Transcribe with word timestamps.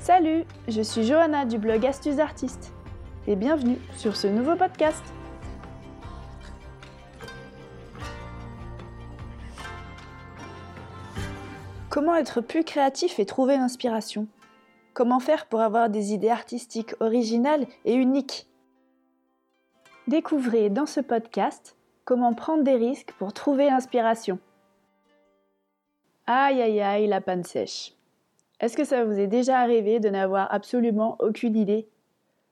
Salut, 0.00 0.44
je 0.66 0.80
suis 0.80 1.04
Johanna 1.04 1.44
du 1.44 1.58
blog 1.58 1.84
Astuces 1.84 2.20
Artistes 2.20 2.72
et 3.26 3.36
bienvenue 3.36 3.76
sur 3.98 4.16
ce 4.16 4.28
nouveau 4.28 4.56
podcast. 4.56 5.02
Comment 11.90 12.16
être 12.16 12.40
plus 12.40 12.64
créatif 12.64 13.18
et 13.20 13.26
trouver 13.26 13.58
l'inspiration 13.58 14.26
Comment 14.94 15.20
faire 15.20 15.44
pour 15.44 15.60
avoir 15.60 15.90
des 15.90 16.14
idées 16.14 16.30
artistiques 16.30 16.94
originales 17.00 17.66
et 17.84 17.92
uniques? 17.92 18.48
Découvrez 20.08 20.70
dans 20.70 20.86
ce 20.86 21.00
podcast 21.00 21.76
comment 22.06 22.32
prendre 22.32 22.64
des 22.64 22.76
risques 22.76 23.12
pour 23.18 23.34
trouver 23.34 23.66
l'inspiration. 23.66 24.38
Aïe 26.26 26.62
aïe 26.62 26.80
aïe, 26.80 27.06
la 27.06 27.20
panne 27.20 27.44
sèche. 27.44 27.92
Est-ce 28.60 28.76
que 28.76 28.84
ça 28.84 29.04
vous 29.04 29.18
est 29.18 29.26
déjà 29.26 29.58
arrivé 29.58 30.00
de 30.00 30.10
n'avoir 30.10 30.52
absolument 30.52 31.16
aucune 31.18 31.56
idée 31.56 31.88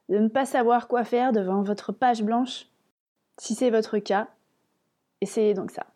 De 0.09 0.19
ne 0.19 0.29
pas 0.29 0.47
savoir 0.47 0.89
quoi 0.89 1.05
faire 1.05 1.33
devant 1.33 1.63
votre 1.63 1.93
page 1.93 2.23
blanche? 2.23 2.67
Si 3.37 3.55
c'est 3.55 3.71
votre 3.71 3.99
cas, 3.99 4.29
essayez 5.21 5.53
donc 5.53 5.71
ça. 5.71 5.87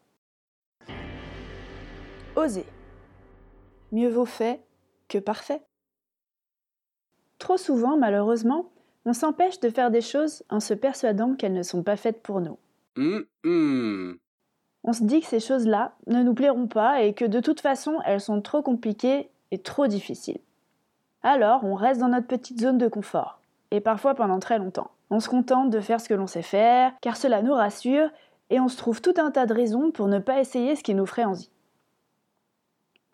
Osez. 2.36 2.66
Mieux 3.90 4.10
vaut 4.10 4.26
fait 4.26 4.60
que 5.08 5.18
parfait. 5.18 5.62
Trop 7.38 7.56
souvent, 7.56 7.96
malheureusement, 7.96 8.70
on 9.06 9.14
s'empêche 9.14 9.60
de 9.60 9.70
faire 9.70 9.90
des 9.90 10.02
choses 10.02 10.44
en 10.50 10.60
se 10.60 10.74
persuadant 10.74 11.34
qu'elles 11.34 11.54
ne 11.54 11.62
sont 11.62 11.82
pas 11.82 11.96
faites 11.96 12.22
pour 12.22 12.40
nous. 12.40 12.58
On 14.84 14.92
se 14.92 15.04
dit 15.04 15.20
que 15.20 15.26
ces 15.26 15.40
choses-là 15.40 15.94
ne 16.06 16.22
nous 16.22 16.34
plairont 16.34 16.68
pas 16.68 17.02
et 17.02 17.14
que 17.14 17.24
de 17.24 17.40
toute 17.40 17.60
façon 17.60 18.00
elles 18.04 18.20
sont 18.20 18.42
trop 18.42 18.62
compliquées 18.62 19.30
trop 19.58 19.86
difficile. 19.86 20.38
Alors, 21.22 21.64
on 21.64 21.74
reste 21.74 22.00
dans 22.00 22.08
notre 22.08 22.26
petite 22.26 22.60
zone 22.60 22.78
de 22.78 22.88
confort, 22.88 23.40
et 23.70 23.80
parfois 23.80 24.14
pendant 24.14 24.38
très 24.38 24.58
longtemps. 24.58 24.90
On 25.10 25.20
se 25.20 25.28
contente 25.28 25.70
de 25.70 25.80
faire 25.80 26.00
ce 26.00 26.08
que 26.08 26.14
l'on 26.14 26.26
sait 26.26 26.42
faire, 26.42 26.92
car 27.00 27.16
cela 27.16 27.42
nous 27.42 27.54
rassure, 27.54 28.08
et 28.50 28.60
on 28.60 28.68
se 28.68 28.76
trouve 28.76 29.00
tout 29.00 29.14
un 29.18 29.30
tas 29.30 29.46
de 29.46 29.54
raisons 29.54 29.90
pour 29.90 30.08
ne 30.08 30.18
pas 30.18 30.40
essayer 30.40 30.76
ce 30.76 30.82
qui 30.82 30.94
nous 30.94 31.06
ferait 31.06 31.24
envie. 31.24 31.50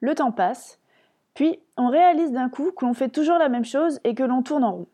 Le 0.01 0.15
temps 0.15 0.33
passe, 0.33 0.79
puis 1.35 1.61
on 1.77 1.89
réalise 1.89 2.33
d'un 2.33 2.49
coup 2.49 2.73
que 2.73 2.85
l'on 2.85 2.95
fait 2.95 3.09
toujours 3.09 3.39
la 3.39 3.49
même 3.49 3.65
chose 3.65 4.01
et 4.05 4.15
que 4.15 4.23
l'on 4.23 4.43
tourne 4.43 4.65
en 4.65 4.73
rond. 4.73 4.87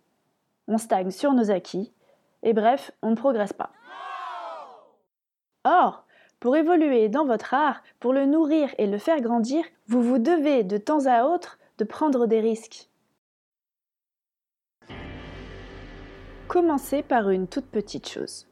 On 0.66 0.78
stagne 0.78 1.10
sur 1.10 1.32
nos 1.32 1.50
acquis, 1.50 1.92
et 2.42 2.52
bref, 2.52 2.90
on 3.02 3.10
ne 3.10 3.16
progresse 3.16 3.52
pas. 3.52 3.70
Or, 5.64 6.03
pour 6.44 6.56
évoluer 6.56 7.08
dans 7.08 7.24
votre 7.24 7.54
art, 7.54 7.82
pour 8.00 8.12
le 8.12 8.26
nourrir 8.26 8.74
et 8.76 8.86
le 8.86 8.98
faire 8.98 9.22
grandir, 9.22 9.64
vous 9.86 10.02
vous 10.02 10.18
devez 10.18 10.62
de 10.62 10.76
temps 10.76 11.06
à 11.06 11.24
autre 11.24 11.58
de 11.78 11.84
prendre 11.84 12.26
des 12.26 12.40
risques. 12.40 12.90
Commencez 16.46 17.02
par 17.02 17.30
une 17.30 17.48
toute 17.48 17.64
petite 17.64 18.06
chose. 18.06 18.46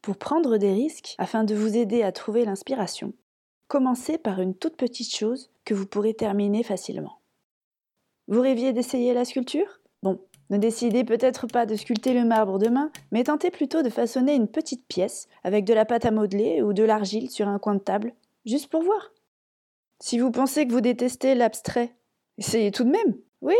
Pour 0.00 0.16
prendre 0.16 0.58
des 0.58 0.72
risques, 0.72 1.16
afin 1.18 1.42
de 1.42 1.56
vous 1.56 1.76
aider 1.76 2.04
à 2.04 2.12
trouver 2.12 2.44
l'inspiration, 2.44 3.12
commencez 3.66 4.18
par 4.18 4.40
une 4.40 4.54
toute 4.54 4.76
petite 4.76 5.12
chose 5.12 5.50
que 5.64 5.74
vous 5.74 5.86
pourrez 5.86 6.14
terminer 6.14 6.62
facilement. 6.62 7.18
Vous 8.28 8.42
rêviez 8.42 8.72
d'essayer 8.72 9.12
la 9.12 9.24
sculpture? 9.24 9.81
Ne 10.52 10.58
décidez 10.58 11.02
peut-être 11.02 11.46
pas 11.46 11.64
de 11.64 11.76
sculpter 11.76 12.12
le 12.12 12.26
marbre 12.26 12.58
demain, 12.58 12.90
mais 13.10 13.24
tentez 13.24 13.50
plutôt 13.50 13.82
de 13.82 13.88
façonner 13.88 14.34
une 14.34 14.48
petite 14.48 14.86
pièce 14.86 15.26
avec 15.44 15.64
de 15.64 15.72
la 15.72 15.86
pâte 15.86 16.04
à 16.04 16.10
modeler 16.10 16.60
ou 16.60 16.74
de 16.74 16.82
l'argile 16.82 17.30
sur 17.30 17.48
un 17.48 17.58
coin 17.58 17.74
de 17.74 17.80
table, 17.80 18.12
juste 18.44 18.68
pour 18.68 18.82
voir. 18.82 19.12
Si 19.98 20.18
vous 20.18 20.30
pensez 20.30 20.66
que 20.66 20.72
vous 20.72 20.82
détestez 20.82 21.34
l'abstrait, 21.34 21.94
essayez 22.36 22.70
tout 22.70 22.84
de 22.84 22.90
même. 22.90 23.16
Oui, 23.40 23.56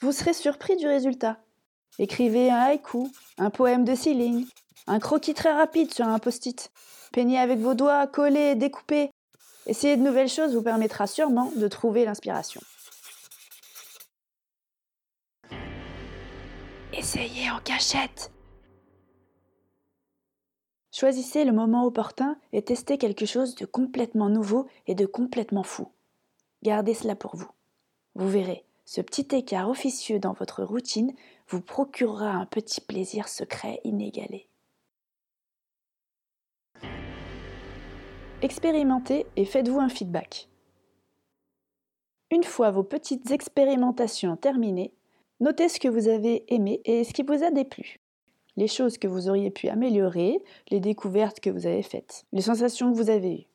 vous 0.00 0.12
serez 0.12 0.34
surpris 0.34 0.76
du 0.76 0.86
résultat. 0.86 1.38
Écrivez 1.98 2.50
un 2.50 2.58
haïku, 2.58 3.08
un 3.38 3.48
poème 3.48 3.86
de 3.86 3.94
six 3.94 4.12
lignes, 4.12 4.44
un 4.86 4.98
croquis 4.98 5.32
très 5.32 5.52
rapide 5.52 5.94
sur 5.94 6.06
un 6.06 6.18
post-it. 6.18 6.70
Peignez 7.10 7.38
avec 7.38 7.58
vos 7.58 7.72
doigts, 7.72 8.06
collez, 8.06 8.54
découpez. 8.54 9.10
Essayer 9.66 9.96
de 9.96 10.02
nouvelles 10.02 10.28
choses 10.28 10.54
vous 10.54 10.62
permettra 10.62 11.06
sûrement 11.06 11.50
de 11.56 11.68
trouver 11.68 12.04
l'inspiration. 12.04 12.60
Essayez 16.98 17.48
en 17.48 17.60
cachette. 17.60 18.32
Choisissez 20.90 21.44
le 21.44 21.52
moment 21.52 21.84
opportun 21.84 22.36
et 22.52 22.60
testez 22.60 22.98
quelque 22.98 23.24
chose 23.24 23.54
de 23.54 23.66
complètement 23.66 24.28
nouveau 24.28 24.66
et 24.88 24.96
de 24.96 25.06
complètement 25.06 25.62
fou. 25.62 25.92
Gardez 26.64 26.94
cela 26.94 27.14
pour 27.14 27.36
vous. 27.36 27.48
Vous 28.16 28.28
verrez, 28.28 28.64
ce 28.84 29.00
petit 29.00 29.28
écart 29.30 29.70
officieux 29.70 30.18
dans 30.18 30.32
votre 30.32 30.64
routine 30.64 31.14
vous 31.46 31.60
procurera 31.60 32.30
un 32.30 32.46
petit 32.46 32.80
plaisir 32.80 33.28
secret 33.28 33.80
inégalé. 33.84 34.48
Expérimentez 38.42 39.24
et 39.36 39.44
faites-vous 39.44 39.78
un 39.78 39.88
feedback. 39.88 40.48
Une 42.32 42.44
fois 42.44 42.72
vos 42.72 42.82
petites 42.82 43.30
expérimentations 43.30 44.36
terminées, 44.36 44.92
Notez 45.40 45.68
ce 45.68 45.78
que 45.78 45.88
vous 45.88 46.08
avez 46.08 46.44
aimé 46.52 46.80
et 46.84 47.04
ce 47.04 47.12
qui 47.12 47.22
vous 47.22 47.44
a 47.44 47.50
déplu. 47.50 48.00
Les 48.56 48.66
choses 48.66 48.98
que 48.98 49.06
vous 49.06 49.28
auriez 49.28 49.50
pu 49.50 49.68
améliorer, 49.68 50.42
les 50.70 50.80
découvertes 50.80 51.38
que 51.38 51.50
vous 51.50 51.66
avez 51.66 51.82
faites, 51.82 52.26
les 52.32 52.42
sensations 52.42 52.90
que 52.90 52.96
vous 52.96 53.10
avez 53.10 53.42
eues. 53.42 53.46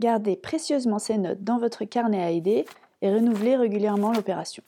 Gardez 0.00 0.36
précieusement 0.36 1.00
ces 1.00 1.18
notes 1.18 1.42
dans 1.42 1.58
votre 1.58 1.84
carnet 1.84 2.22
à 2.22 2.30
idées 2.30 2.64
et 3.02 3.12
renouvelez 3.12 3.56
régulièrement 3.56 4.12
l'opération. 4.12 4.62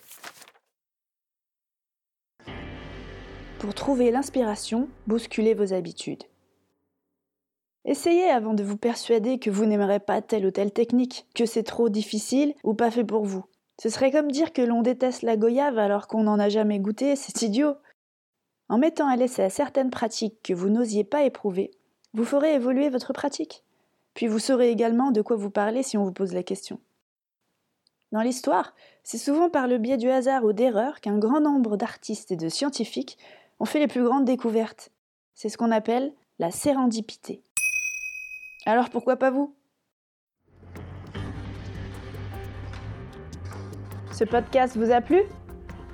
Pour 3.61 3.73
trouver 3.75 4.11
l'inspiration, 4.11 4.89
bousculez 5.07 5.55
vos 5.55 5.73
habitudes. 5.73 6.25
Essayez 7.85 8.29
avant 8.31 8.55
de 8.55 8.65
vous 8.65 8.77
persuader 8.77 9.39
que 9.39 9.49
vous 9.49 9.65
n'aimerez 9.65 10.01
pas 10.01 10.21
telle 10.23 10.45
ou 10.45 10.51
telle 10.51 10.73
technique, 10.73 11.25
que 11.37 11.47
c'est 11.47 11.63
trop 11.63 11.89
difficile 11.89 12.55
ou 12.65 12.75
pas 12.75 12.91
fait 12.91 13.05
pour 13.05 13.25
vous. 13.25 13.45
Ce 13.81 13.89
serait 13.89 14.11
comme 14.11 14.31
dire 14.31 14.53
que 14.53 14.63
l'on 14.63 14.83
déteste 14.83 15.23
la 15.23 15.37
goyave 15.37 15.79
alors 15.79 16.07
qu'on 16.07 16.23
n'en 16.23 16.39
a 16.39 16.49
jamais 16.49 16.79
goûté, 16.79 17.15
c'est 17.15 17.43
idiot. 17.43 17.75
En 18.69 18.79
mettant 18.79 19.07
à 19.07 19.17
l'essai 19.17 19.51
certaines 19.51 19.91
pratiques 19.91 20.43
que 20.43 20.55
vous 20.55 20.71
n'osiez 20.71 21.05
pas 21.05 21.25
éprouver, 21.25 21.71
vous 22.15 22.25
ferez 22.25 22.55
évoluer 22.55 22.89
votre 22.89 23.13
pratique. 23.13 23.63
Puis 24.15 24.27
vous 24.27 24.39
saurez 24.39 24.71
également 24.71 25.11
de 25.11 25.21
quoi 25.21 25.37
vous 25.37 25.51
parlez 25.51 25.83
si 25.83 25.99
on 25.99 26.05
vous 26.05 26.13
pose 26.13 26.33
la 26.33 26.43
question. 26.43 26.81
Dans 28.13 28.23
l'histoire, 28.23 28.75
c'est 29.03 29.19
souvent 29.19 29.51
par 29.51 29.67
le 29.67 29.79
biais 29.79 29.99
du 29.99 30.09
hasard 30.09 30.45
ou 30.45 30.53
d'erreurs 30.53 31.01
qu'un 31.01 31.19
grand 31.19 31.41
nombre 31.41 31.77
d'artistes 31.77 32.31
et 32.31 32.37
de 32.37 32.49
scientifiques 32.49 33.19
ont 33.59 33.65
fait 33.65 33.81
les 33.81 33.89
plus 33.89 34.05
grandes 34.05 34.25
découvertes. 34.25 34.91
C'est 35.35 35.49
ce 35.49 35.59
qu'on 35.59 35.73
appelle 35.73 36.15
la 36.39 36.51
sérendipité. 36.51 37.43
Alors 38.65 38.91
pourquoi 38.91 39.17
pas 39.17 39.31
vous? 39.31 39.56
Ce 44.17 44.25
podcast 44.25 44.79
vous 44.79 44.93
a 44.93 45.03
plu? 45.03 45.25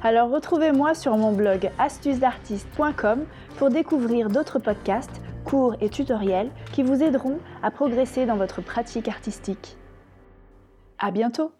Alors 0.00 0.31
retrouvez-moi 0.31 0.94
sur 0.94 1.16
mon 1.16 1.33
blog 1.33 1.72
astucesdartiste.com 1.81 3.25
pour 3.59 3.69
découvrir 3.69 4.28
d'autres 4.28 4.60
podcasts, 4.60 5.21
cours 5.44 5.75
et 5.81 5.88
tutoriels 5.88 6.53
qui 6.72 6.84
vous 6.84 7.03
aideront 7.03 7.41
à 7.65 7.72
progresser 7.72 8.25
dans 8.25 8.37
votre 8.37 8.62
pratique 8.62 9.09
artistique. 9.09 9.77
À 11.00 11.11
bientôt 11.11 11.50